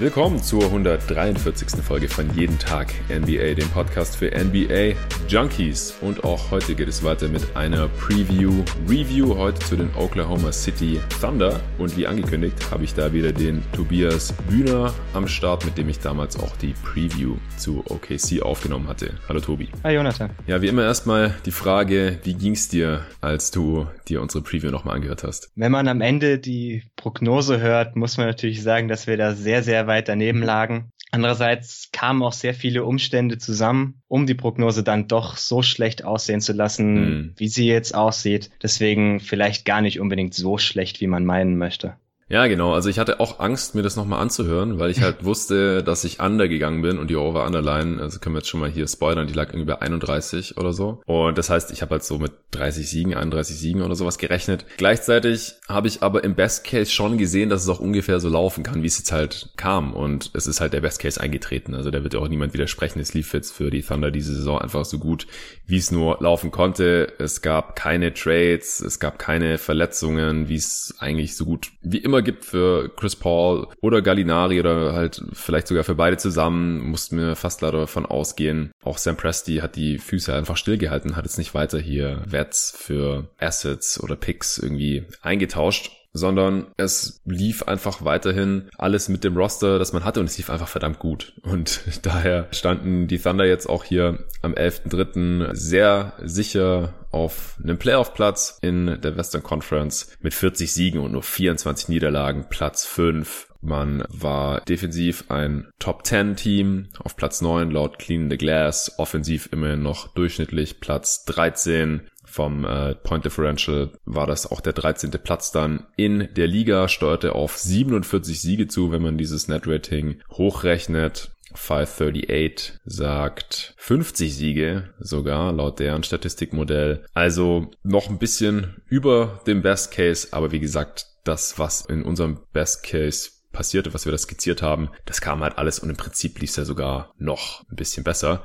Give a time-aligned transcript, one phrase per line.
[0.00, 1.82] Willkommen zur 143.
[1.82, 4.94] Folge von Jeden Tag NBA, dem Podcast für NBA
[5.26, 5.92] Junkies.
[6.00, 11.00] Und auch heute geht es weiter mit einer Preview, Review heute zu den Oklahoma City
[11.20, 11.58] Thunder.
[11.78, 15.98] Und wie angekündigt habe ich da wieder den Tobias Bühner am Start, mit dem ich
[15.98, 19.14] damals auch die Preview zu OKC aufgenommen hatte.
[19.28, 19.66] Hallo Tobi.
[19.82, 20.30] Hi Jonathan.
[20.46, 24.70] Ja, wie immer erstmal die Frage, wie ging es dir, als du dir unsere Preview
[24.70, 25.50] nochmal angehört hast?
[25.56, 29.64] Wenn man am Ende die Prognose hört, muss man natürlich sagen, dass wir da sehr,
[29.64, 30.92] sehr weit daneben lagen.
[31.10, 36.40] Andererseits kamen auch sehr viele Umstände zusammen, um die Prognose dann doch so schlecht aussehen
[36.40, 37.32] zu lassen, mhm.
[37.36, 38.50] wie sie jetzt aussieht.
[38.62, 41.96] Deswegen vielleicht gar nicht unbedingt so schlecht, wie man meinen möchte.
[42.28, 42.74] Ja, genau.
[42.74, 46.20] Also ich hatte auch Angst, mir das nochmal anzuhören, weil ich halt wusste, dass ich
[46.20, 49.34] under gegangen bin und die Over-Underline, also können wir jetzt schon mal hier spoilern, die
[49.34, 51.00] lag irgendwie bei 31 oder so.
[51.06, 54.66] Und das heißt, ich habe halt so mit 30 Siegen, 31 Siegen oder sowas gerechnet.
[54.76, 58.62] Gleichzeitig habe ich aber im Best Case schon gesehen, dass es auch ungefähr so laufen
[58.62, 59.94] kann, wie es jetzt halt kam.
[59.94, 61.74] Und es ist halt der Best Case eingetreten.
[61.74, 63.00] Also da wird auch niemand widersprechen.
[63.00, 65.26] Es lief jetzt für die Thunder diese Saison einfach so gut,
[65.66, 67.12] wie es nur laufen konnte.
[67.18, 72.17] Es gab keine Trades, es gab keine Verletzungen, wie es eigentlich so gut wie immer
[72.18, 77.16] immer gibt für Chris Paul oder Gallinari oder halt vielleicht sogar für beide zusammen, mussten
[77.16, 78.72] wir fast leider davon ausgehen.
[78.82, 83.30] Auch Sam Presti hat die Füße einfach stillgehalten, hat jetzt nicht weiter hier Wets für
[83.38, 89.92] Assets oder Picks irgendwie eingetauscht sondern es lief einfach weiterhin alles mit dem Roster, das
[89.92, 91.32] man hatte und es lief einfach verdammt gut.
[91.42, 95.54] Und daher standen die Thunder jetzt auch hier am 11.3.
[95.54, 101.88] sehr sicher auf einem Playoff-Platz in der Western Conference mit 40 Siegen und nur 24
[101.88, 103.48] Niederlagen, Platz 5.
[103.60, 109.48] Man war defensiv ein Top 10 Team auf Platz 9 laut Clean the Glass, offensiv
[109.52, 115.10] immerhin noch durchschnittlich Platz 13 vom äh, Point Differential war das auch der 13.
[115.10, 120.20] Platz dann in der Liga, steuerte auf 47 Siege zu, wenn man dieses Net Rating
[120.30, 121.30] hochrechnet.
[121.54, 127.06] 538 sagt 50 Siege sogar laut deren Statistikmodell.
[127.14, 132.40] Also noch ein bisschen über dem Best Case, aber wie gesagt, das, was in unserem
[132.52, 136.38] Best Case passierte, was wir da skizziert haben, das kam halt alles und im Prinzip
[136.40, 138.42] lief es ja sogar noch ein bisschen besser.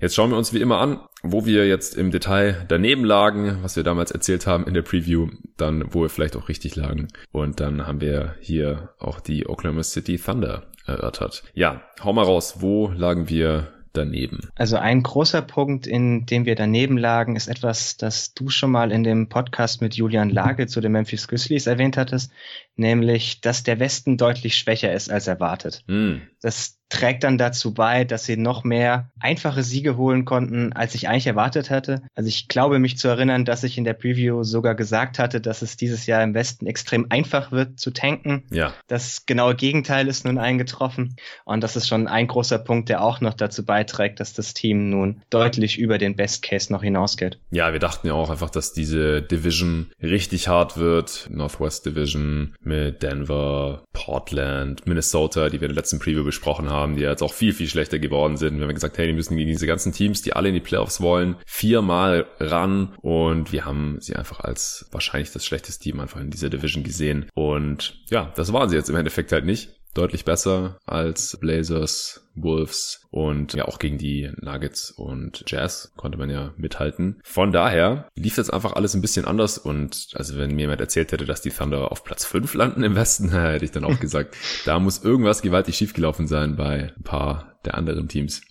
[0.00, 3.76] Jetzt schauen wir uns wie immer an, wo wir jetzt im Detail daneben lagen, was
[3.76, 7.08] wir damals erzählt haben in der Preview, dann wo wir vielleicht auch richtig lagen.
[7.32, 11.42] Und dann haben wir hier auch die Oklahoma City Thunder erörtert.
[11.54, 14.50] Ja, hau mal raus, wo lagen wir daneben?
[14.54, 18.92] Also ein großer Punkt, in dem wir daneben lagen, ist etwas, das du schon mal
[18.92, 22.30] in dem Podcast mit Julian Lage zu den Memphis Grizzlies erwähnt hattest,
[22.76, 25.82] nämlich, dass der Westen deutlich schwächer ist als erwartet.
[25.86, 26.16] Mm.
[26.40, 31.08] Das trägt dann dazu bei, dass sie noch mehr einfache Siege holen konnten, als ich
[31.08, 32.02] eigentlich erwartet hatte.
[32.14, 35.62] Also ich glaube mich zu erinnern, dass ich in der Preview sogar gesagt hatte, dass
[35.62, 38.44] es dieses Jahr im Westen extrem einfach wird zu tanken.
[38.50, 38.72] Ja.
[38.86, 41.16] Das genaue Gegenteil ist nun eingetroffen.
[41.44, 44.90] Und das ist schon ein großer Punkt, der auch noch dazu beiträgt, dass das Team
[44.90, 47.40] nun deutlich über den Best Case noch hinausgeht.
[47.50, 51.28] Ja, wir dachten ja auch einfach, dass diese Division richtig hart wird.
[51.30, 57.02] Northwest Division mit Denver, Portland, Minnesota, die wir in der letzten Preview besprochen haben die
[57.02, 58.58] jetzt auch viel, viel schlechter geworden sind.
[58.58, 61.00] Wir haben gesagt, hey, die müssen gegen diese ganzen Teams, die alle in die Playoffs
[61.00, 66.30] wollen, viermal ran und wir haben sie einfach als wahrscheinlich das schlechteste Team einfach in
[66.30, 67.26] dieser Division gesehen.
[67.34, 73.06] Und ja, das waren sie jetzt im Endeffekt halt nicht deutlich besser als Blazers, Wolves
[73.10, 77.20] und ja auch gegen die Nuggets und Jazz konnte man ja mithalten.
[77.24, 81.12] Von daher lief jetzt einfach alles ein bisschen anders und also wenn mir jemand erzählt
[81.12, 84.36] hätte, dass die Thunder auf Platz 5 landen im Westen, hätte ich dann auch gesagt,
[84.64, 88.42] da muss irgendwas gewaltig schiefgelaufen sein bei ein paar der anderen Teams.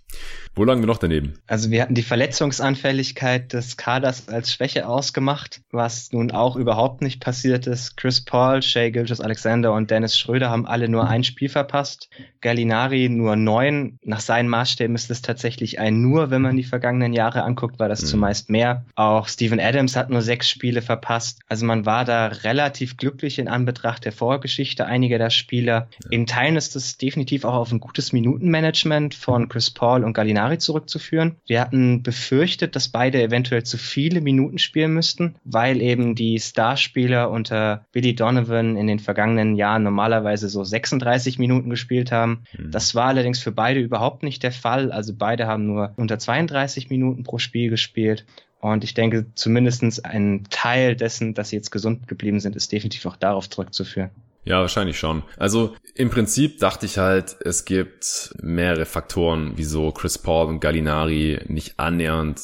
[0.58, 1.34] Wo lagen wir noch daneben?
[1.48, 7.20] Also wir hatten die Verletzungsanfälligkeit des Kaders als Schwäche ausgemacht, was nun auch überhaupt nicht
[7.20, 7.98] passiert ist.
[7.98, 12.10] Chris Paul, Shea Gilgis Alexander und Dennis Schröder haben alle nur ein Spiel verpasst.
[12.40, 14.00] Gallinari nur neun.
[14.02, 17.90] Nach seinen Maßstäben ist es tatsächlich ein nur, wenn man die vergangenen Jahre anguckt, war
[17.90, 18.08] das mhm.
[18.08, 18.86] zumeist mehr.
[18.96, 21.42] Auch Steven Adams hat nur sechs Spiele verpasst.
[21.50, 25.90] Also man war da relativ glücklich in Anbetracht der Vorgeschichte einiger der Spieler.
[26.02, 26.12] Ja.
[26.12, 30.58] In Teilen ist es definitiv auch auf ein gutes Minutenmanagement von Chris Paul und Gallinari
[30.58, 31.36] zurückzuführen.
[31.48, 37.30] Wir hatten befürchtet, dass beide eventuell zu viele Minuten spielen müssten, weil eben die Starspieler
[37.30, 42.44] unter Billy Donovan in den vergangenen Jahren normalerweise so 36 Minuten gespielt haben.
[42.58, 42.72] Mhm.
[42.72, 44.92] Das war allerdings für beide überhaupt nicht der Fall.
[44.92, 48.26] Also beide haben nur unter 32 Minuten pro Spiel gespielt.
[48.62, 53.06] Und ich denke, zumindestens ein Teil dessen, dass sie jetzt gesund geblieben sind, ist definitiv
[53.06, 54.10] auch darauf zurückzuführen.
[54.46, 55.24] Ja, wahrscheinlich schon.
[55.38, 61.40] Also im Prinzip dachte ich halt, es gibt mehrere Faktoren, wieso Chris Paul und Gallinari
[61.48, 62.42] nicht annähernd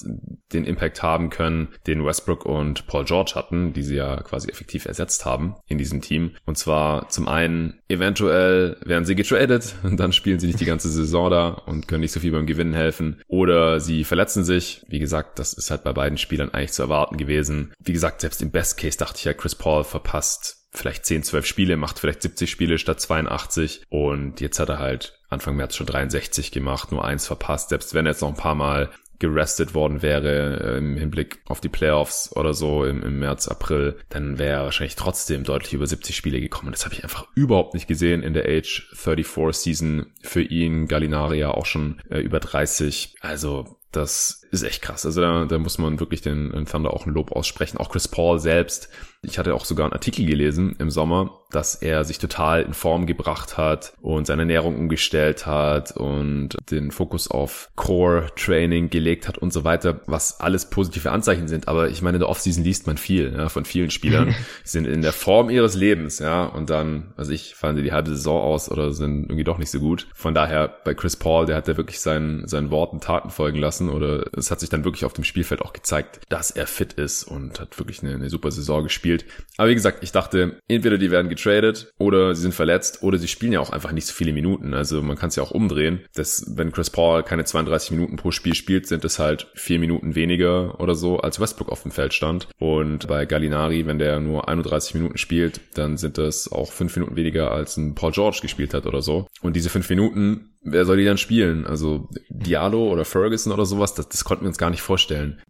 [0.51, 4.85] den Impact haben können, den Westbrook und Paul George hatten, die sie ja quasi effektiv
[4.85, 6.31] ersetzt haben in diesem Team.
[6.45, 10.89] Und zwar zum einen, eventuell werden sie getradet und dann spielen sie nicht die ganze
[10.89, 13.21] Saison da und können nicht so viel beim Gewinnen helfen.
[13.27, 14.83] Oder sie verletzen sich.
[14.87, 17.73] Wie gesagt, das ist halt bei beiden Spielern eigentlich zu erwarten gewesen.
[17.79, 21.45] Wie gesagt, selbst im Best Case dachte ich ja, Chris Paul verpasst vielleicht 10, 12
[21.45, 25.87] Spiele, macht vielleicht 70 Spiele statt 82 und jetzt hat er halt Anfang März schon
[25.87, 27.69] 63 gemacht, nur eins verpasst.
[27.69, 28.89] Selbst wenn er jetzt noch ein paar Mal
[29.21, 33.97] gerestet worden wäre äh, im Hinblick auf die Playoffs oder so im, im März, April,
[34.09, 36.71] dann wäre er wahrscheinlich trotzdem deutlich über 70 Spiele gekommen.
[36.71, 40.87] Das habe ich einfach überhaupt nicht gesehen in der Age 34 Season für ihn.
[40.87, 43.15] Gallinaria auch schon äh, über 30.
[43.21, 45.05] Also das ist echt krass.
[45.05, 47.77] Also da, da muss man wirklich den, den Thunder auch ein Lob aussprechen.
[47.77, 48.89] Auch Chris Paul selbst.
[49.23, 53.05] Ich hatte auch sogar einen Artikel gelesen im Sommer, dass er sich total in Form
[53.05, 59.53] gebracht hat und seine Ernährung umgestellt hat und den Fokus auf Core-Training gelegt hat und
[59.53, 61.67] so weiter, was alles positive Anzeichen sind.
[61.67, 64.29] Aber ich meine, in der Offseason liest man viel ja, von vielen Spielern,
[64.63, 67.91] die sind in der Form ihres Lebens, ja, und dann, also ich, fallen sie die
[67.91, 70.07] halbe Saison aus oder sind irgendwie doch nicht so gut.
[70.15, 73.89] Von daher, bei Chris Paul, der hat ja wirklich seinen, seinen Worten Taten folgen lassen
[73.89, 77.23] oder es hat sich dann wirklich auf dem Spielfeld auch gezeigt, dass er fit ist
[77.23, 79.10] und hat wirklich eine, eine super Saison gespielt.
[79.57, 83.27] Aber wie gesagt, ich dachte, entweder die werden getradet oder sie sind verletzt oder sie
[83.27, 84.73] spielen ja auch einfach nicht so viele Minuten.
[84.73, 86.01] Also man kann es ja auch umdrehen.
[86.15, 90.15] dass wenn Chris Paul keine 32 Minuten pro Spiel spielt, sind es halt vier Minuten
[90.15, 92.47] weniger oder so, als Westbrook auf dem Feld stand.
[92.59, 97.15] Und bei Gallinari, wenn der nur 31 Minuten spielt, dann sind das auch fünf Minuten
[97.15, 99.27] weniger, als ein Paul George gespielt hat oder so.
[99.41, 101.65] Und diese fünf Minuten wer soll die dann spielen?
[101.65, 105.41] Also Diallo oder Ferguson oder sowas, das, das konnten wir uns gar nicht vorstellen.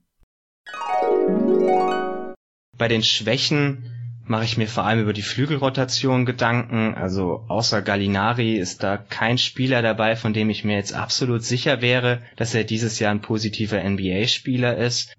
[2.82, 3.92] Bei den Schwächen
[4.26, 6.96] mache ich mir vor allem über die Flügelrotation Gedanken.
[6.96, 11.84] Also außer Gallinari ist da kein Spieler dabei, von dem ich mir jetzt absolut sicher
[11.84, 15.14] wäre, dass er dieses Jahr ein positiver NBA-Spieler ist.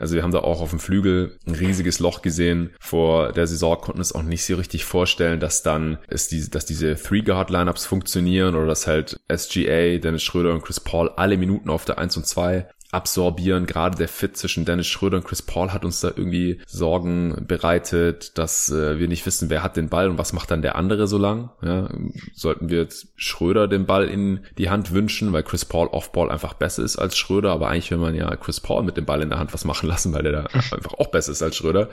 [0.00, 2.70] Also wir haben da auch auf dem Flügel ein riesiges Loch gesehen.
[2.80, 6.64] Vor der Saison konnten es auch nicht so richtig vorstellen, dass dann es diese, dass
[6.64, 11.84] diese Three-Guard-Lineups funktionieren oder dass halt SGA, Dennis Schröder und Chris Paul alle Minuten auf
[11.84, 13.66] der 1 und 2 absorbieren.
[13.66, 18.38] Gerade der Fit zwischen Dennis Schröder und Chris Paul hat uns da irgendwie Sorgen bereitet,
[18.38, 21.08] dass äh, wir nicht wissen, wer hat den Ball und was macht dann der andere
[21.08, 21.50] so lang.
[21.62, 21.88] Ja,
[22.34, 26.54] sollten wir jetzt Schröder den Ball in die Hand wünschen, weil Chris Paul Offball einfach
[26.54, 29.30] besser ist als Schröder, aber eigentlich will man ja Chris Paul mit dem Ball in
[29.30, 31.88] der Hand was machen lassen, weil der da einfach auch besser ist als Schröder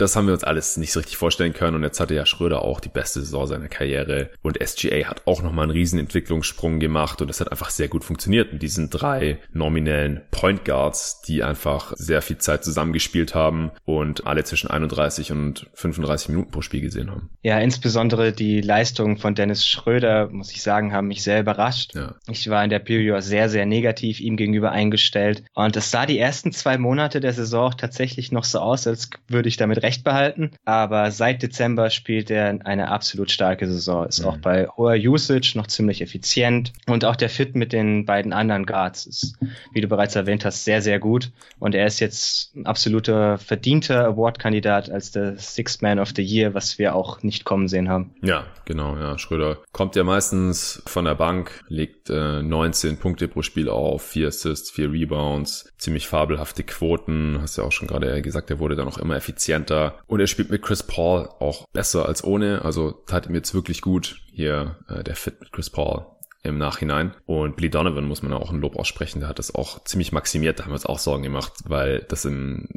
[0.00, 1.76] das haben wir uns alles nicht so richtig vorstellen können.
[1.76, 4.30] Und jetzt hatte ja Schröder auch die beste Saison seiner Karriere.
[4.42, 7.20] Und SGA hat auch nochmal einen riesen Entwicklungssprung gemacht.
[7.20, 11.92] Und das hat einfach sehr gut funktioniert mit diesen drei nominellen Point Guards, die einfach
[11.96, 17.10] sehr viel Zeit zusammengespielt haben und alle zwischen 31 und 35 Minuten pro Spiel gesehen
[17.10, 17.30] haben.
[17.42, 21.94] Ja, insbesondere die Leistungen von Dennis Schröder, muss ich sagen, haben mich sehr überrascht.
[21.94, 22.14] Ja.
[22.28, 25.44] Ich war in der Period sehr, sehr negativ ihm gegenüber eingestellt.
[25.54, 29.48] Und es sah die ersten zwei Monate der Saison tatsächlich noch so aus, als würde
[29.48, 34.06] ich damit rechnen recht behalten, aber seit Dezember spielt er eine absolut starke Saison.
[34.06, 34.26] Ist mhm.
[34.26, 38.66] auch bei hoher Usage noch ziemlich effizient und auch der Fit mit den beiden anderen
[38.66, 39.36] Guards ist,
[39.72, 41.32] wie du bereits erwähnt hast, sehr, sehr gut.
[41.58, 46.54] Und er ist jetzt ein absoluter verdienter Award-Kandidat als der Sixth Man of the Year,
[46.54, 48.14] was wir auch nicht kommen sehen haben.
[48.22, 49.18] Ja, genau, ja.
[49.18, 54.28] Schröder kommt ja meistens von der Bank, legt äh, 19 Punkte pro Spiel auf, vier
[54.28, 57.38] Assists, vier Rebounds, ziemlich fabelhafte Quoten.
[57.42, 60.50] Hast ja auch schon gerade gesagt, er wurde dann auch immer effizienter und er spielt
[60.50, 62.62] mit Chris Paul auch besser als ohne.
[62.64, 66.06] Also tat ihm jetzt wirklich gut hier äh, der Fit mit Chris Paul
[66.42, 67.14] im Nachhinein.
[67.26, 69.20] Und Billy Donovan muss man auch ein Lob aussprechen.
[69.20, 70.58] Der hat das auch ziemlich maximiert.
[70.58, 72.68] Da haben wir uns auch Sorgen gemacht, weil das im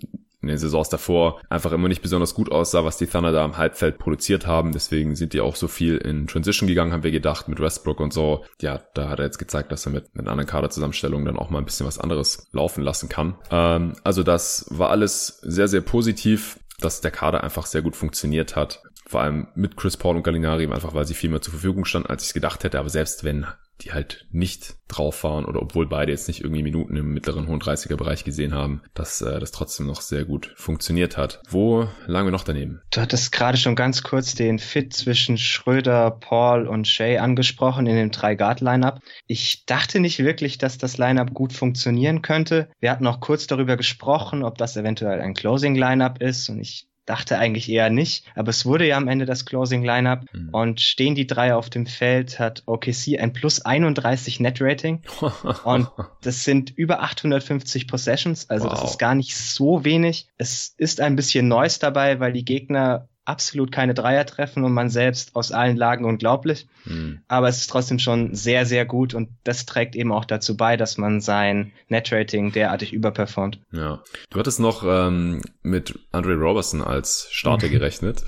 [0.44, 3.58] in den Saisons davor einfach immer nicht besonders gut aussah, was die Thunder da im
[3.58, 4.74] Halbfeld produziert haben.
[4.74, 8.12] Deswegen sind die auch so viel in Transition gegangen, haben wir gedacht, mit Westbrook und
[8.12, 8.44] so.
[8.62, 11.60] Ja, da hat er jetzt gezeigt, dass er mit, mit anderen Kaderzusammenstellungen dann auch mal
[11.60, 13.36] ein bisschen was anderes laufen lassen kann.
[13.52, 18.56] Ähm, also das war alles sehr, sehr positiv dass der Kader einfach sehr gut funktioniert
[18.56, 18.84] hat.
[19.06, 22.10] Vor allem mit Chris Paul und Gallinari, einfach weil sie viel mehr zur Verfügung standen,
[22.10, 22.80] als ich es gedacht hätte.
[22.80, 23.46] Aber selbst wenn
[23.82, 27.60] die halt nicht drauf waren oder obwohl beide jetzt nicht irgendwie Minuten im mittleren hohen
[27.60, 31.42] 30er Bereich gesehen haben, dass äh, das trotzdem noch sehr gut funktioniert hat.
[31.50, 32.82] Wo lagen wir noch daneben?
[32.92, 37.96] Du hattest gerade schon ganz kurz den Fit zwischen Schröder, Paul und Shay angesprochen in
[37.96, 39.00] dem Drei-Guard-Lineup.
[39.28, 42.70] Ich dachte nicht wirklich, dass das Lineup gut funktionieren könnte.
[42.80, 47.38] Wir hatten auch kurz darüber gesprochen, ob das eventuell ein Closing-Lineup ist und ich dachte
[47.38, 50.50] eigentlich eher nicht, aber es wurde ja am Ende das Closing Lineup mhm.
[50.52, 55.02] und stehen die drei auf dem Feld, hat OKC ein plus 31 Net Rating
[55.64, 55.90] und
[56.22, 58.74] das sind über 850 Possessions, also wow.
[58.74, 60.28] das ist gar nicht so wenig.
[60.38, 64.90] Es ist ein bisschen Noise dabei, weil die Gegner absolut keine Dreier treffen und man
[64.90, 66.68] selbst aus allen Lagen unglaublich.
[66.86, 67.22] Mhm.
[67.28, 70.78] Aber es ist trotzdem schon sehr, sehr gut und das trägt eben auch dazu bei,
[70.78, 73.60] dass man sein Netrating derartig überperformt.
[73.72, 74.04] Ja.
[74.30, 78.24] Du hattest noch ähm, mit Andre Robertson als Starter gerechnet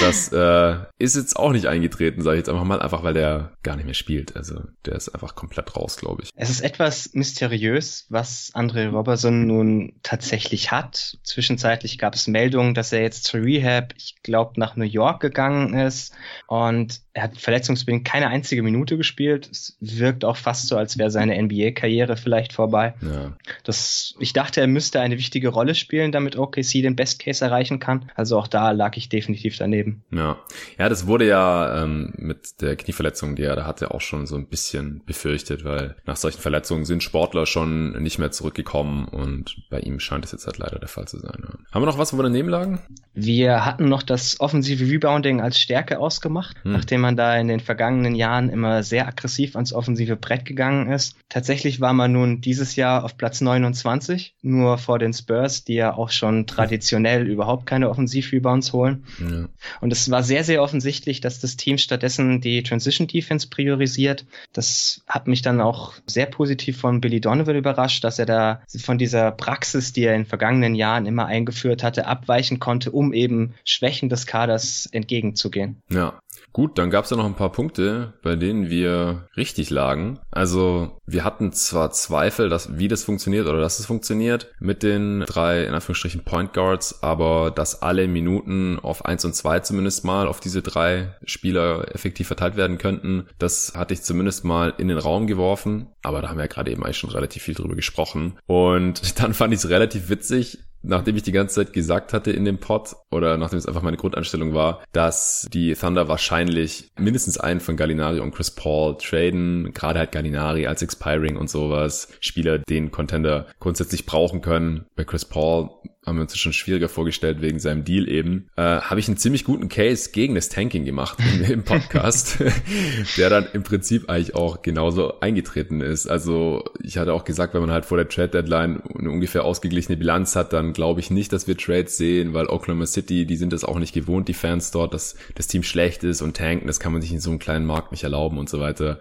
[0.00, 3.52] das äh, ist jetzt auch nicht eingetreten, sage ich jetzt einfach mal, einfach weil der
[3.62, 4.36] gar nicht mehr spielt.
[4.36, 6.30] Also der ist einfach komplett raus, glaube ich.
[6.34, 11.18] Es ist etwas mysteriös, was Andre Robertson nun tatsächlich hat.
[11.22, 15.74] Zwischenzeitlich gab es Meldungen, dass er jetzt zur Rehab, ich glaube, nach New York gegangen
[15.74, 16.12] ist
[16.46, 19.48] und er hat verletzungsbedingt keine einzige Minute gespielt.
[19.50, 22.94] Es wirkt auch fast so, als wäre seine NBA-Karriere vielleicht vorbei.
[23.02, 23.32] Ja.
[23.64, 27.80] Das, ich dachte, er müsste eine wichtige Rolle spielen, damit OKC den Best Case erreichen
[27.80, 28.10] kann.
[28.14, 30.02] Also auch da lag ich definitiv daneben.
[30.10, 30.38] Ja,
[30.78, 34.36] ja, das wurde ja ähm, mit der Knieverletzung, die er da hatte, auch schon so
[34.36, 39.80] ein bisschen befürchtet, weil nach solchen Verletzungen sind Sportler schon nicht mehr zurückgekommen und bei
[39.80, 41.42] ihm scheint es jetzt halt leider der Fall zu sein.
[41.42, 41.54] Ja.
[41.72, 42.80] Haben wir noch was, wo wir daneben lagen?
[43.14, 46.72] Wir hatten noch das offensive Rebounding als Stärke ausgemacht, hm.
[46.72, 51.16] nachdem man da in den vergangenen Jahren immer sehr aggressiv ans offensive Brett gegangen ist.
[51.28, 55.94] Tatsächlich war man nun dieses Jahr auf Platz 29, nur vor den Spurs, die ja
[55.94, 58.91] auch schon traditionell überhaupt keine Offensiv-Rebounds holen.
[59.20, 59.48] Ja.
[59.80, 64.26] Und es war sehr, sehr offensichtlich, dass das Team stattdessen die Transition Defense priorisiert.
[64.52, 68.98] Das hat mich dann auch sehr positiv von Billy Donovan überrascht, dass er da von
[68.98, 74.08] dieser Praxis, die er in vergangenen Jahren immer eingeführt hatte, abweichen konnte, um eben Schwächen
[74.08, 75.82] des Kaders entgegenzugehen.
[75.90, 76.20] Ja,
[76.52, 80.20] Gut, dann gab es ja noch ein paar Punkte, bei denen wir richtig lagen.
[80.30, 85.20] Also wir hatten zwar Zweifel, dass, wie das funktioniert oder dass es funktioniert mit den
[85.20, 90.26] drei, in Anführungsstrichen, Point Guards, aber dass alle Minuten auf eins und zwei zumindest mal
[90.26, 94.98] auf diese drei Spieler effektiv verteilt werden könnten, das hatte ich zumindest mal in den
[94.98, 95.88] Raum geworfen.
[96.02, 98.38] Aber da haben wir ja gerade eben eigentlich schon relativ viel drüber gesprochen.
[98.46, 102.44] Und dann fand ich es relativ witzig, nachdem ich die ganze Zeit gesagt hatte in
[102.44, 107.60] dem Pod oder nachdem es einfach meine Grundeinstellung war, dass die Thunder wahrscheinlich mindestens einen
[107.60, 112.90] von Gallinari und Chris Paul traden, gerade halt Gallinari als Expiring und sowas, Spieler, den
[112.90, 114.86] Contender grundsätzlich brauchen können.
[114.96, 115.70] Bei Chris Paul
[116.04, 119.44] haben wir uns schon schwieriger vorgestellt wegen seinem Deal eben, äh, habe ich einen ziemlich
[119.44, 122.38] guten Case gegen das Tanking gemacht im, im Podcast,
[123.16, 126.08] der dann im Prinzip eigentlich auch genauso eingetreten ist.
[126.08, 129.96] Also ich hatte auch gesagt, wenn man halt vor der Trade Deadline eine ungefähr ausgeglichene
[129.96, 133.52] Bilanz hat, dann glaube ich nicht, dass wir Trades sehen, weil Oklahoma City, die sind
[133.52, 136.80] das auch nicht gewohnt, die Fans dort, dass das Team schlecht ist und tanken, das
[136.80, 138.98] kann man sich in so einem kleinen Markt nicht erlauben und so weiter.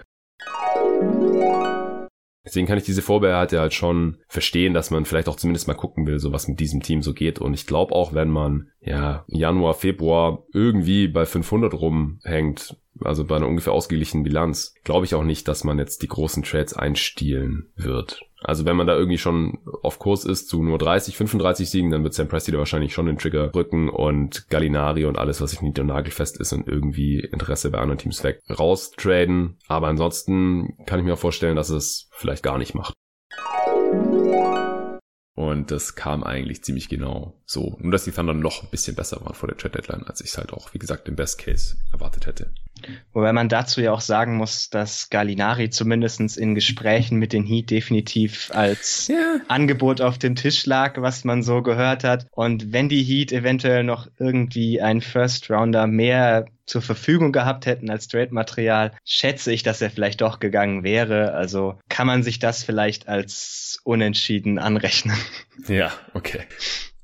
[2.44, 6.08] Deswegen kann ich diese Vorbehalte halt schon verstehen, dass man vielleicht auch zumindest mal gucken
[6.08, 7.40] will, so was mit diesem Team so geht.
[7.40, 13.36] Und ich glaube auch, wenn man ja Januar, Februar irgendwie bei 500 rumhängt, also bei
[13.36, 17.72] einer ungefähr ausgeglichenen Bilanz, glaube ich auch nicht, dass man jetzt die großen Trades einstielen
[17.76, 18.22] wird.
[18.44, 22.04] Also wenn man da irgendwie schon auf Kurs ist zu nur 30, 35 Siegen, dann
[22.04, 25.62] wird Sam Presti da wahrscheinlich schon den Trigger rücken und Gallinari und alles, was nicht
[25.62, 29.58] nied- und nagelfest ist und irgendwie Interesse bei anderen Teams weg raustraden.
[29.68, 32.94] Aber ansonsten kann ich mir auch vorstellen, dass es vielleicht gar nicht macht.
[35.36, 37.78] Und das kam eigentlich ziemlich genau so.
[37.80, 40.28] Nur, dass die Thunder noch ein bisschen besser waren vor der Trade Deadline, als ich
[40.28, 42.54] es halt auch, wie gesagt, im Best Case erwartet hätte.
[43.14, 47.70] Wobei man dazu ja auch sagen muss, dass Gallinari zumindestens in Gesprächen mit den Heat
[47.70, 49.42] definitiv als yeah.
[49.48, 52.28] Angebot auf dem Tisch lag, was man so gehört hat.
[52.32, 57.90] Und wenn die Heat eventuell noch irgendwie einen First Rounder mehr zur Verfügung gehabt hätten
[57.90, 61.34] als Trade-Material, schätze ich, dass er vielleicht doch gegangen wäre.
[61.34, 65.18] Also kann man sich das vielleicht als unentschieden anrechnen.
[65.68, 66.42] Ja, okay.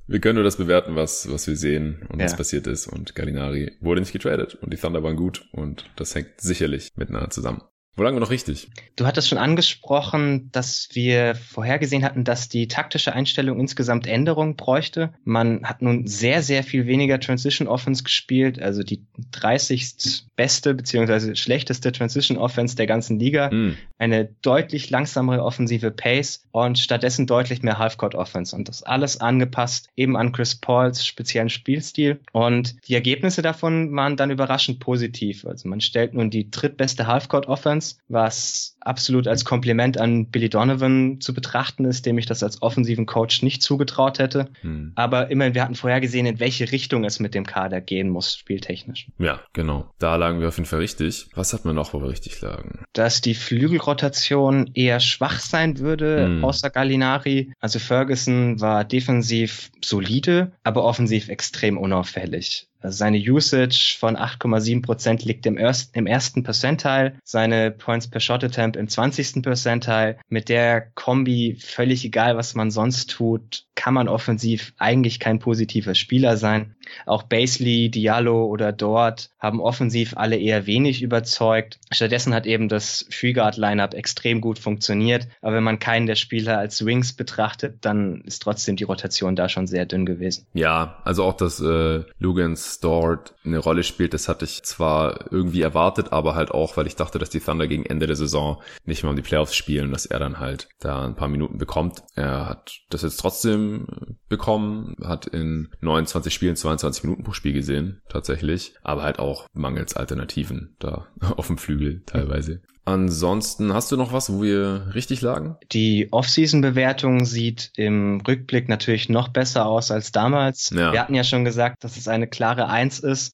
[0.08, 2.26] Wir können nur das bewerten, was, was wir sehen und ja.
[2.26, 2.88] was passiert ist.
[2.88, 7.30] Und Gallinari wurde nicht getradet und die Thunder waren gut und das hängt sicherlich miteinander
[7.30, 7.62] zusammen.
[7.98, 8.70] Wo lagen wir noch richtig?
[8.96, 15.14] Du hattest schon angesprochen, dass wir vorhergesehen hatten, dass die taktische Einstellung insgesamt Änderungen bräuchte.
[15.24, 20.27] Man hat nun sehr, sehr viel weniger Transition Offense gespielt, also die 30.
[20.38, 23.50] beste beziehungsweise schlechteste Transition Offense der ganzen Liga.
[23.52, 23.76] Mm.
[23.98, 28.56] Eine deutlich langsamere offensive Pace und stattdessen deutlich mehr Halfcourt Offense.
[28.56, 32.20] Und das alles angepasst eben an Chris Pauls speziellen Spielstil.
[32.32, 35.46] Und die Ergebnisse davon waren dann überraschend positiv.
[35.46, 41.20] Also man stellt nun die drittbeste Halfcourt Offense was absolut als Kompliment an Billy Donovan
[41.20, 44.50] zu betrachten ist, dem ich das als offensiven Coach nicht zugetraut hätte.
[44.62, 44.94] Hm.
[44.96, 48.36] Aber immerhin, wir hatten vorher gesehen, in welche Richtung es mit dem Kader gehen muss,
[48.36, 49.08] spieltechnisch.
[49.20, 49.92] Ja, genau.
[50.00, 51.28] Da lagen wir auf jeden Fall richtig.
[51.36, 52.84] Was hat man noch, wo wir richtig lagen?
[52.94, 56.44] Dass die Flügelrotation eher schwach sein würde, hm.
[56.44, 57.54] außer Gallinari.
[57.60, 62.68] Also Ferguson war defensiv solide, aber offensiv extrem unauffällig.
[62.92, 68.44] Seine Usage von 8,7 Prozent liegt im, erst, im ersten Percentile, seine Points per Shot
[68.44, 69.42] Attempt im 20.
[69.42, 70.18] Percentile.
[70.30, 75.96] Mit der Kombi, völlig egal, was man sonst tut, kann man offensiv eigentlich kein positiver
[75.96, 76.76] Spieler sein.
[77.06, 81.80] Auch Basley, Diallo oder Dort haben offensiv alle eher wenig überzeugt.
[81.92, 85.28] Stattdessen hat eben das Freeguard-Lineup extrem gut funktioniert.
[85.42, 89.48] Aber wenn man keinen der Spieler als Wings betrachtet, dann ist trotzdem die Rotation da
[89.48, 90.48] schon sehr dünn gewesen.
[90.54, 95.62] Ja, also auch, dass äh, Lugans Dort eine Rolle spielt, das hatte ich zwar irgendwie
[95.62, 99.04] erwartet, aber halt auch, weil ich dachte, dass die Thunder gegen Ende der Saison nicht
[99.04, 102.04] mehr um die Playoffs spielen, dass er dann halt da ein paar Minuten bekommt.
[102.16, 108.02] Er hat das jetzt trotzdem bekommen, hat in 29 Spielen 22 Minuten pro Spiel gesehen,
[108.10, 111.08] tatsächlich, aber halt auch mangels Alternativen da
[111.38, 112.62] auf dem Flügel teilweise.
[112.88, 115.58] Ansonsten hast du noch was, wo wir richtig lagen?
[115.74, 120.70] Die Off-Season-Bewertung sieht im Rückblick natürlich noch besser aus als damals.
[120.70, 120.94] Ja.
[120.94, 123.34] Wir hatten ja schon gesagt, dass es eine klare Eins ist.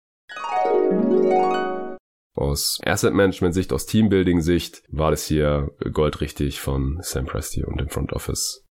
[2.33, 7.79] Aus Asset Management Sicht, aus Teambuilding Sicht war das hier goldrichtig von Sam Presti und
[7.79, 8.65] dem Front Office.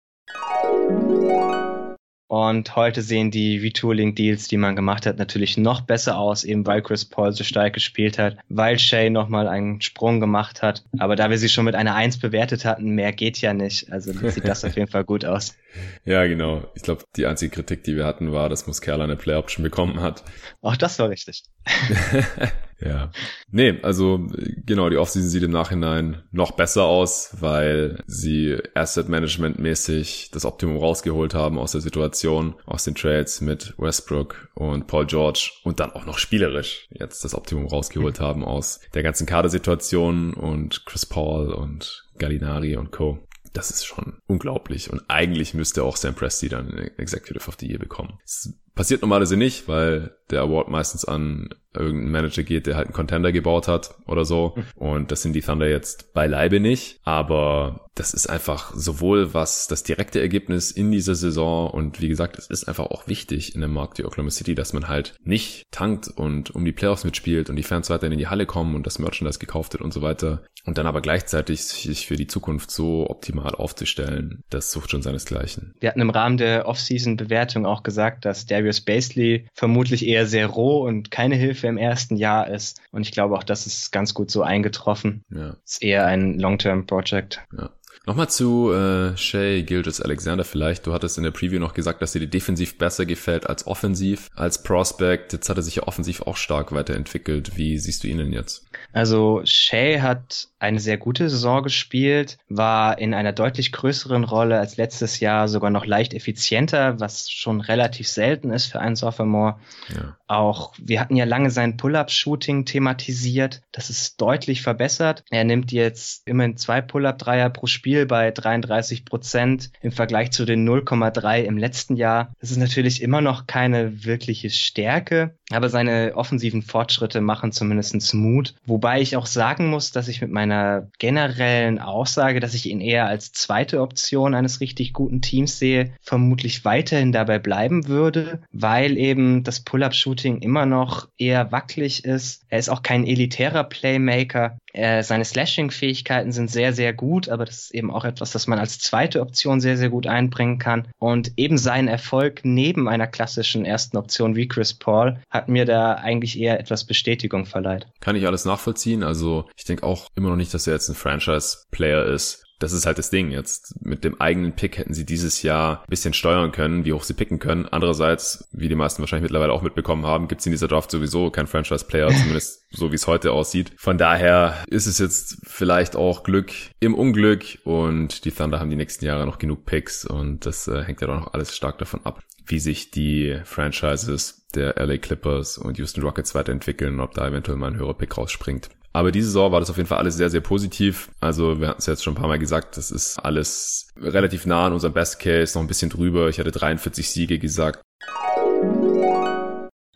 [2.31, 6.81] Und heute sehen die Retooling-Deals, die man gemacht hat, natürlich noch besser aus, eben weil
[6.81, 10.85] Chris Paul so stark gespielt hat, weil Shay nochmal einen Sprung gemacht hat.
[10.97, 13.91] Aber da wir sie schon mit einer Eins bewertet hatten, mehr geht ja nicht.
[13.91, 15.57] Also sieht das auf jeden Fall gut aus.
[16.05, 16.63] Ja, genau.
[16.73, 20.23] Ich glaube, die einzige Kritik, die wir hatten, war, dass Muscala eine Play-Option bekommen hat.
[20.61, 21.43] Auch das war richtig.
[22.81, 23.11] ja.
[23.51, 24.27] Nee, also
[24.65, 30.45] genau, die Offseason sieht im Nachhinein noch besser aus, weil sie Asset Management mäßig das
[30.45, 35.79] Optimum rausgeholt haben aus der Situation, aus den Trades mit Westbrook und Paul George und
[35.79, 41.05] dann auch noch spielerisch jetzt das Optimum rausgeholt haben aus der ganzen Kadersituation und Chris
[41.05, 43.19] Paul und Gallinari und Co
[43.53, 44.91] das ist schon unglaublich.
[44.91, 48.19] Und eigentlich müsste auch Sam Presti dann Executive of the Year bekommen.
[48.23, 52.93] Es passiert normalerweise nicht, weil der Award meistens an irgendeinen Manager geht, der halt einen
[52.93, 54.55] Contender gebaut hat oder so.
[54.75, 56.99] Und das sind die Thunder jetzt beileibe nicht.
[57.03, 62.37] Aber das ist einfach sowohl was das direkte Ergebnis in dieser Saison und wie gesagt,
[62.37, 65.65] es ist einfach auch wichtig in einem Markt wie Oklahoma City, dass man halt nicht
[65.71, 68.85] tankt und um die Playoffs mitspielt und die Fans weiterhin in die Halle kommen und
[68.87, 70.43] das Merchandise gekauft wird und so weiter.
[70.65, 75.73] Und dann aber gleichzeitig sich für die Zukunft so optimal aufzustellen, das sucht schon seinesgleichen.
[75.79, 80.87] Wir hatten im Rahmen der Offseason-Bewertung auch gesagt, dass Darius Basley vermutlich eher sehr roh
[80.87, 82.79] und keine Hilfe im ersten Jahr ist.
[82.91, 85.23] Und ich glaube auch, das ist ganz gut so eingetroffen.
[85.29, 85.57] Ja.
[85.65, 87.41] Ist eher ein Long-Term-Project.
[87.57, 87.71] Ja.
[88.07, 90.87] Nochmal zu äh, Shay Gilgis Alexander vielleicht.
[90.87, 94.27] Du hattest in der Preview noch gesagt, dass dir die defensiv besser gefällt als offensiv,
[94.33, 95.33] als Prospect.
[95.33, 97.57] Jetzt hat er sich ja offensiv auch stark weiterentwickelt.
[97.57, 98.65] Wie siehst du ihn denn jetzt?
[98.91, 104.77] Also Shay hat eine sehr gute Saison gespielt, war in einer deutlich größeren Rolle als
[104.77, 109.59] letztes Jahr, sogar noch leicht effizienter, was schon relativ selten ist für einen Sophomore.
[109.89, 110.17] Ja.
[110.27, 113.61] Auch wir hatten ja lange sein Pull-up-Shooting thematisiert.
[113.71, 115.23] Das ist deutlich verbessert.
[115.29, 120.67] Er nimmt jetzt immerhin zwei Pull-up-Dreier pro Spiel bei 33 Prozent im Vergleich zu den
[120.67, 122.33] 0,3 im letzten Jahr.
[122.39, 128.53] Das ist natürlich immer noch keine wirkliche Stärke, aber seine offensiven Fortschritte machen zumindest Mut.
[128.65, 133.07] Wobei ich auch sagen muss, dass ich mit meiner generellen Aussage, dass ich ihn eher
[133.07, 139.43] als zweite Option eines richtig guten Teams sehe, vermutlich weiterhin dabei bleiben würde, weil eben
[139.43, 142.43] das Pull-up-Shooting immer noch eher wackelig ist.
[142.49, 144.57] Er ist auch kein elitärer Playmaker.
[144.73, 148.59] Er, seine Slashing-Fähigkeiten sind sehr, sehr gut, aber das ist eben auch etwas, das man
[148.59, 150.87] als zweite Option sehr, sehr gut einbringen kann.
[150.97, 156.39] Und eben sein Erfolg neben einer klassischen ersten Option wie Chris Paul mir da eigentlich
[156.39, 157.87] eher etwas Bestätigung verleiht.
[157.99, 159.03] Kann ich alles nachvollziehen.
[159.03, 162.85] Also ich denke auch immer noch nicht, dass er jetzt ein Franchise-Player ist das ist
[162.85, 163.75] halt das Ding jetzt.
[163.83, 167.13] Mit dem eigenen Pick hätten sie dieses Jahr ein bisschen steuern können, wie hoch sie
[167.13, 167.65] picken können.
[167.65, 171.31] Andererseits, wie die meisten wahrscheinlich mittlerweile auch mitbekommen haben, gibt es in dieser Draft sowieso
[171.31, 173.71] keinen Franchise-Player, zumindest so wie es heute aussieht.
[173.77, 178.75] Von daher ist es jetzt vielleicht auch Glück im Unglück und die Thunder haben die
[178.75, 182.01] nächsten Jahre noch genug Picks und das äh, hängt ja doch noch alles stark davon
[182.05, 187.27] ab, wie sich die Franchises der LA Clippers und Houston Rockets weiterentwickeln und ob da
[187.27, 188.69] eventuell mal ein höherer Pick rausspringt.
[188.93, 191.09] Aber diese Saison war das auf jeden Fall alles sehr, sehr positiv.
[191.21, 194.65] Also wir hatten es jetzt schon ein paar Mal gesagt, das ist alles relativ nah
[194.65, 196.27] an unserem Best Case, noch ein bisschen drüber.
[196.27, 197.81] Ich hatte 43 Siege gesagt.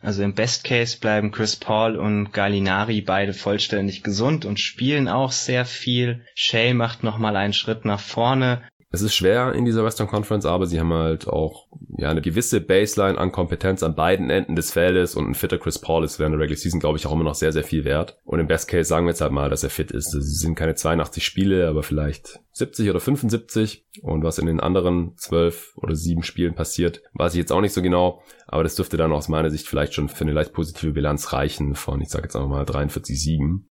[0.02, 5.32] Also im Best Case bleiben Chris Paul und Gallinari beide vollständig gesund und spielen auch
[5.32, 6.24] sehr viel.
[6.36, 8.62] Shay macht nochmal einen Schritt nach vorne.
[8.96, 12.62] Es ist schwer in dieser Western Conference, aber sie haben halt auch ja eine gewisse
[12.62, 16.32] Baseline an Kompetenz an beiden Enden des Feldes und ein fitter Chris Paul ist während
[16.32, 18.18] der Regular Season, glaube ich, auch immer noch sehr, sehr viel wert.
[18.24, 20.14] Und im Best Case sagen wir jetzt halt mal, dass er fit ist.
[20.14, 23.86] Es sind keine 82 Spiele, aber vielleicht 70 oder 75.
[24.02, 27.74] Und was in den anderen 12 oder 7 Spielen passiert, weiß ich jetzt auch nicht
[27.74, 28.24] so genau.
[28.48, 31.76] Aber das dürfte dann aus meiner Sicht vielleicht schon für eine leicht positive Bilanz reichen
[31.76, 33.68] von, ich sage jetzt einfach mal 43 Siegen.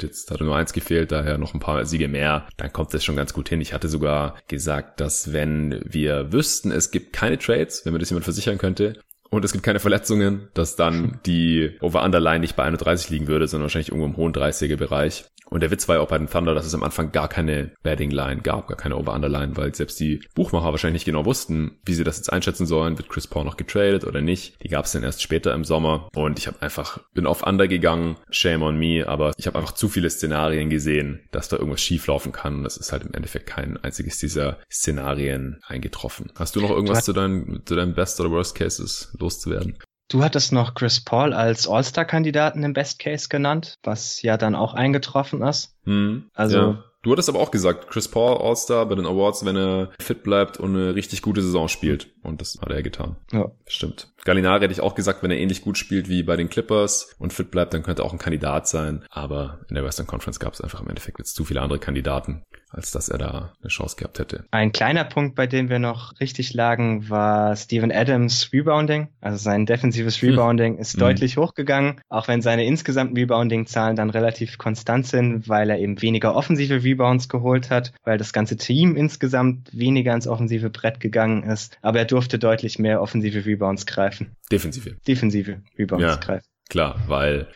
[0.00, 2.46] Jetzt hatte nur eins gefehlt, daher noch ein paar Siege mehr.
[2.56, 3.60] Dann kommt das schon ganz gut hin.
[3.60, 8.10] Ich hatte sogar gesagt, dass wenn wir wüssten, es gibt keine Trades, wenn mir das
[8.10, 8.94] jemand versichern könnte,
[9.30, 13.64] und es gibt keine Verletzungen, dass dann die Over-Underline nicht bei 31 liegen würde, sondern
[13.64, 15.24] wahrscheinlich irgendwo im hohen 30er Bereich.
[15.54, 17.70] Und der Witz war ja auch bei den Thunder, dass es am Anfang gar keine
[17.84, 21.94] Betting Line gab, gar keine Over-Underline, weil selbst die Buchmacher wahrscheinlich nicht genau wussten, wie
[21.94, 22.98] sie das jetzt einschätzen sollen.
[22.98, 24.60] Wird Chris Paul noch getradet oder nicht?
[24.64, 26.08] Die gab es dann erst später im Sommer.
[26.12, 29.74] Und ich habe einfach, bin auf Under gegangen, shame on me, aber ich habe einfach
[29.74, 32.56] zu viele Szenarien gesehen, dass da irgendwas schief laufen kann.
[32.56, 36.32] Und das ist halt im Endeffekt kein einziges dieser Szenarien eingetroffen.
[36.34, 39.78] Hast du noch irgendwas zu deinen, zu deinen Best oder Worst Cases loszuwerden?
[40.08, 44.74] Du hattest noch Chris Paul als All-Star-Kandidaten im Best Case genannt, was ja dann auch
[44.74, 45.74] eingetroffen ist.
[45.84, 46.84] Hm, also ja.
[47.04, 50.58] Du hattest aber auch gesagt, Chris Paul All-Star bei den Awards, wenn er fit bleibt
[50.58, 52.08] und eine richtig gute Saison spielt.
[52.22, 53.16] Und das hat er getan.
[53.30, 53.50] Ja.
[53.66, 54.10] Stimmt.
[54.24, 57.32] Gallinari hätte ich auch gesagt, wenn er ähnlich gut spielt wie bei den Clippers und
[57.34, 59.04] fit bleibt, dann könnte er auch ein Kandidat sein.
[59.10, 62.42] Aber in der Western Conference gab es einfach im Endeffekt jetzt zu viele andere Kandidaten,
[62.70, 64.44] als dass er da eine Chance gehabt hätte.
[64.50, 69.08] Ein kleiner Punkt, bei dem wir noch richtig lagen, war Steven Adams Rebounding.
[69.20, 70.30] Also sein defensives hm.
[70.30, 70.80] Rebounding hm.
[70.80, 76.00] ist deutlich hochgegangen, auch wenn seine insgesamten Rebounding-Zahlen dann relativ konstant sind, weil er eben
[76.00, 81.42] weniger offensive Rebounds geholt hat, weil das ganze Team insgesamt weniger ins offensive Brett gegangen
[81.42, 81.76] ist.
[81.82, 84.13] Aber er durfte deutlich mehr offensive Rebounds greifen.
[84.50, 84.96] Defensive.
[85.06, 86.46] Defensive Rebounds ja, greifen.
[86.68, 87.48] Klar, weil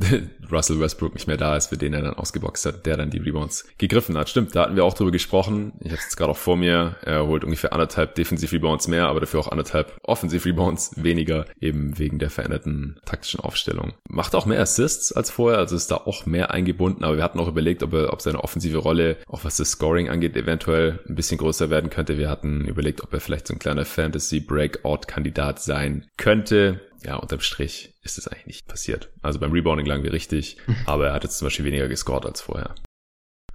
[0.50, 3.18] Russell Westbrook nicht mehr da ist, für den er dann ausgeboxt hat, der dann die
[3.18, 4.28] Rebounds gegriffen hat.
[4.28, 5.72] Stimmt, da hatten wir auch drüber gesprochen.
[5.80, 6.96] Ich habe es gerade auch vor mir.
[7.02, 12.30] Er holt ungefähr anderthalb Defensiv-Rebounds mehr, aber dafür auch anderthalb Offensiv-Rebounds weniger, eben wegen der
[12.30, 13.92] veränderten taktischen Aufstellung.
[14.08, 17.40] Macht auch mehr Assists als vorher, also ist da auch mehr eingebunden, aber wir hatten
[17.40, 21.14] auch überlegt, ob, er, ob seine offensive Rolle, auch was das Scoring angeht, eventuell ein
[21.14, 22.18] bisschen größer werden könnte.
[22.18, 27.94] Wir hatten überlegt, ob er vielleicht so ein kleiner Fantasy-Breakout-Kandidat sein könnte ja, unterm Strich
[28.02, 29.10] ist es eigentlich nicht passiert.
[29.22, 30.56] Also beim Rebounding lagen wir richtig,
[30.86, 32.74] aber er hat jetzt zum Beispiel weniger gescored als vorher.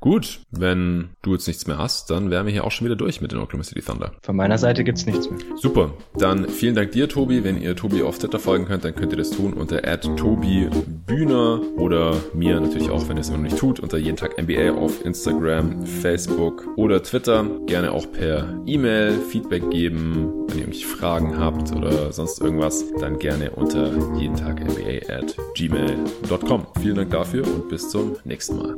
[0.04, 3.22] Gut, wenn du jetzt nichts mehr hast, dann wären wir hier auch schon wieder durch
[3.22, 4.12] mit den Oklahoma City Thunder.
[4.22, 5.40] Von meiner Seite gibt's nichts mehr.
[5.56, 7.46] Super, dann vielen Dank dir, Tobi.
[7.46, 12.18] Wenn ihr Tobi auf Twitter folgen könnt, dann könnt ihr das tun unter @tobi_bühner oder
[12.34, 15.06] mir natürlich auch, wenn ihr es immer noch nicht tut, unter jeden Tag NBA auf
[15.06, 17.46] Instagram, Facebook oder Twitter.
[17.66, 23.20] Gerne auch per E-Mail Feedback geben, wenn ihr irgendwelche Fragen habt oder sonst irgendwas, dann
[23.20, 26.68] gerne unter jeden Tag NBA at gmail.com.
[26.82, 28.76] Vielen Dank dafür und bis zum nächsten Mal.